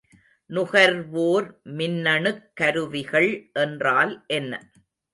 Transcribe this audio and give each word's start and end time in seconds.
நுகர்வோர் 0.49 1.47
மின்னணுக் 1.77 2.43
கருவிகள் 2.53 3.31
என்றால் 3.59 4.25
என்ன? 4.27 4.53